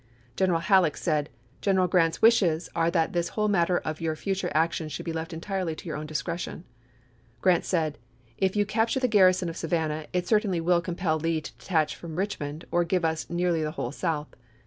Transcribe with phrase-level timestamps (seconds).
[0.35, 1.29] General Halleck said:"
[1.61, 2.69] General Grant's wishes...
[2.75, 5.39] are that this Haiieck to whole matter of your future actions should be left en
[5.39, 5.53] Dec is,' J m.
[5.53, 5.53] 1864.
[5.53, 6.63] tirely to your own discretion."
[7.41, 7.97] Grant said,"
[8.47, 10.83] If you C(^^[{ee capture the garrison of Savannah it certainly will Jf tSewar!
[10.85, 14.33] compel Lee to detach from Richmond or give us SmSSt?" nearly the whole South.